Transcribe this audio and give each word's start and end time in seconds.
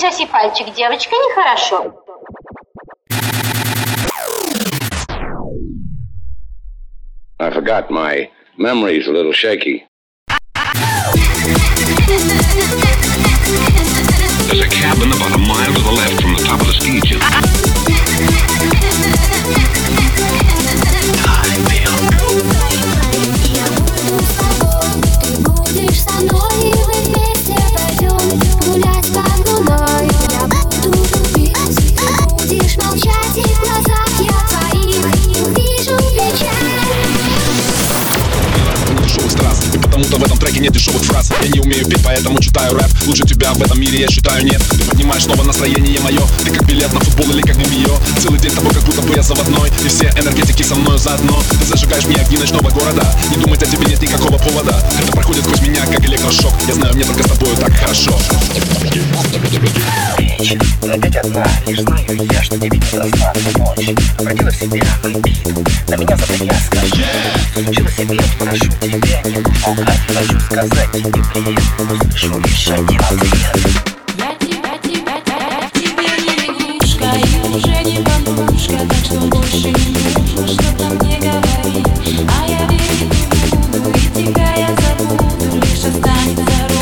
соси 0.00 0.24
пальчик, 0.26 0.74
девочка, 0.74 1.14
нехорошо. 1.14 1.92
I 7.38 7.50
forgot 7.50 7.90
my 7.90 8.30
memory's 8.56 9.06
a 9.06 9.12
little 9.12 9.32
shaky. 9.32 9.86
There's 14.46 14.62
a 14.62 14.68
cabin 14.68 15.12
about 15.12 15.32
a 15.34 15.38
mile 15.38 15.74
to 15.74 15.82
the 15.82 15.92
left 15.92 16.22
from 16.22 16.34
the 16.34 16.44
top 16.46 16.60
of 16.60 16.66
the 16.66 16.72
ski 16.72 17.00
jump. 17.00 17.59
Потому-то 40.10 40.16
в 40.16 40.22
этом 40.24 40.38
треке 40.38 40.60
нет 40.60 40.72
дешевых 40.72 41.02
фраз. 41.04 41.30
Я 41.42 41.48
не 41.48 41.60
умею 41.60 41.86
петь, 41.86 42.02
поэтому 42.04 42.38
читаю 42.40 42.74
рэп. 42.74 42.90
Лучше 43.06 43.24
тебя 43.24 43.52
в 43.52 43.62
этом 43.62 43.80
мире 43.80 44.00
я 44.00 44.08
считаю 44.08 44.44
нет. 44.44 44.60
Ты 44.70 44.84
поднимаешь 44.84 45.24
снова 45.24 45.44
настроение 45.44 46.00
мое 46.00 46.20
Ты 46.44 46.50
как 46.50 46.66
билет 46.66 46.92
на 46.92 47.00
футбол 47.00 47.30
или 47.30 47.42
как 47.42 47.56
мумиё. 47.56 47.96
Целый 48.20 48.40
день 48.40 48.52
тобой 48.52 48.72
как 48.74 48.82
будто 48.84 49.02
бы 49.02 49.14
я 49.14 49.22
заводной. 49.22 49.70
И 49.84 49.88
все 49.88 50.10
энергетики 50.16 50.62
со 50.62 50.74
мною 50.74 50.98
заодно. 50.98 51.42
Ты 51.50 51.64
зажигаешь 51.64 52.06
мне 52.06 52.16
огни 52.16 52.38
ночного 52.38 52.70
города. 52.70 53.06
Не 53.30 53.36
думать 53.36 53.62
о 53.62 53.66
тебе 53.66 53.86
нет 53.86 54.02
никакого 54.02 54.38
повода. 54.38 54.74
Это 55.00 55.12
проходит 55.12 55.44
сквозь 55.44 55.60
меня 55.62 55.86
как 55.86 56.04
электрошок. 56.04 56.52
Я 56.66 56.74
знаю, 56.74 56.94
мне 56.94 57.04
только 57.04 57.22
с 57.22 57.26
тобою 57.26 57.56
так 57.56 57.72
хорошо. 57.74 58.18
Опять 60.82 61.12
тебе 61.12 61.30
в 62.40 62.44
себя 62.46 62.68
бит, 65.20 65.46
на 65.88 65.96
меня 65.96 66.16
забыла 66.16 66.54
скажи. 66.66 67.04
Себе, 67.54 68.20
прошу 68.38 68.66
тебя, 68.80 69.22
не 69.24 69.42
помогай 69.62 69.99
Хочу 70.08 70.40
сказать 70.40 70.92
тебе 70.92 71.22
привет, 71.32 71.62
услышу 71.78 72.38
лишь 72.40 72.68
один 72.68 73.00
ответ 73.00 73.60
Я 74.16 74.34
тебя, 74.34 74.78
тебя, 74.82 75.20
тебя, 75.24 75.70
тебе 75.72 76.08
не 76.18 76.32
лягушка 76.46 77.08
И 77.16 77.28
уже 77.48 77.76
не 77.84 77.98
бабушка 78.02 78.78
Так 78.88 79.04
что 79.04 79.20
больше 79.20 79.68
не 79.68 79.86
нужно 79.94 80.48
что-то 80.48 80.84
мне 81.04 81.18
говори 81.18 81.82
А 82.28 82.46
я 82.48 82.60
буду 82.66 83.90
И 83.90 84.24
тебя 84.24 84.50
я 84.56 84.68
забуду 84.76 85.56
Лишь 85.56 85.84
останется 85.84 86.79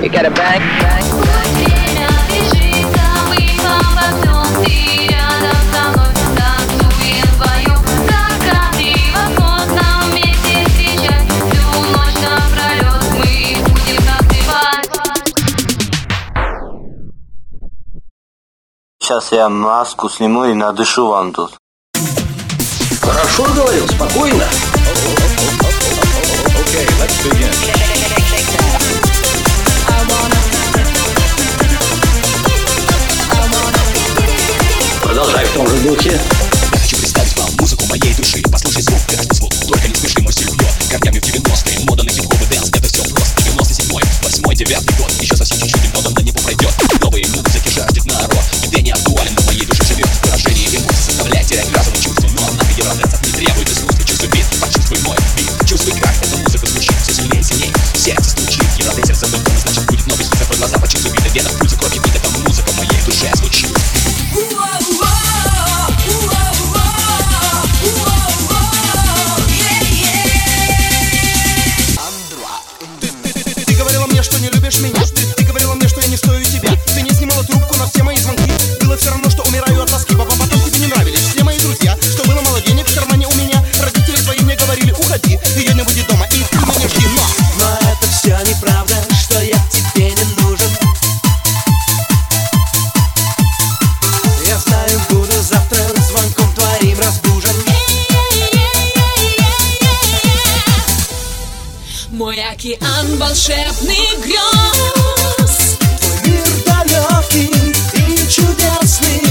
You 0.00 0.08
got 0.08 0.24
a 0.24 0.30
bang, 0.30 0.60
bang. 0.80 1.27
Сейчас 19.08 19.32
я 19.32 19.48
маску 19.48 20.10
сниму 20.10 20.44
и 20.44 20.52
надышу 20.52 21.06
вам 21.06 21.32
тут. 21.32 21.56
Хорошо 23.00 23.44
говорил, 23.54 23.88
спокойно. 23.88 24.44
Продолжай 26.44 26.86
в 26.86 26.98
том 27.22 28.17
духе. 35.82 36.20
Я 36.72 36.78
хочу 36.78 36.96
представить 36.96 37.36
вам 37.38 37.50
музыку 37.58 37.84
моей 37.86 38.14
души 38.14 38.42
каждый 38.42 38.82
звук, 38.82 38.97
любишь 74.68 74.80
меня 74.82 75.17
океан 102.58 103.16
волшебных 103.18 104.18
грез 104.24 105.78
Твой 106.00 106.18
мир 106.24 106.44
далекий 106.66 107.52
и 107.94 108.28
чудесный 108.28 109.27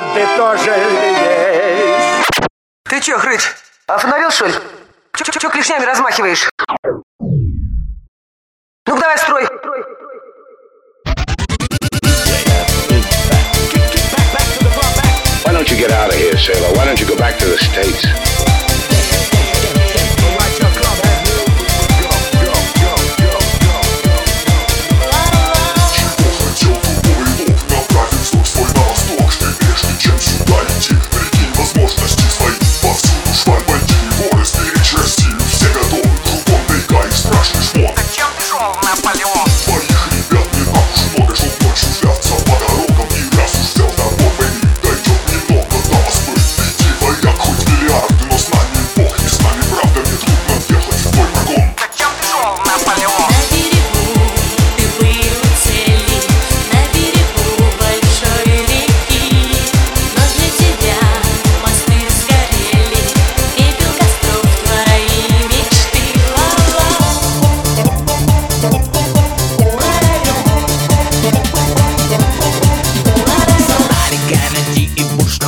путь 0.00 0.14
подытожили 0.14 0.74
Ты 2.84 3.00
чё, 3.00 3.18
хрыч, 3.18 3.40
офонарел, 3.86 4.30
что 4.30 4.46
ли? 4.46 4.54
Чё, 5.14 5.24
чё, 5.24 5.32
чё 5.40 5.50
клешнями 5.50 5.84
размахиваешь? 5.84 6.48
Ну-ка 8.86 9.00
давай 9.00 9.18
строй! 9.18 9.44
Back 14.32 14.48
to 14.54 14.64
the 14.64 14.70
bar, 14.76 14.90
sailor, 16.38 16.72
why 16.76 16.84
don't 16.84 17.00
you 17.00 17.06
go 17.06 17.16
back 17.16 17.38
to 17.38 17.46
the 17.46 17.58
States? 17.58 18.51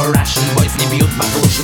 Russian 0.04 0.44
boys 0.56 0.76
не 0.78 0.98
бьют 0.98 1.10
баклуш 1.18 1.60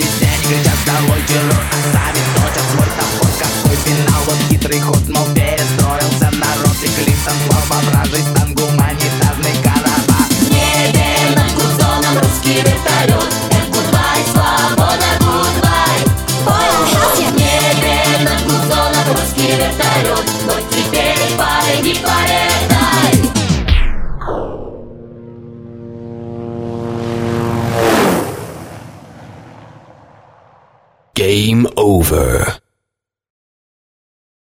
over 32.00 32.60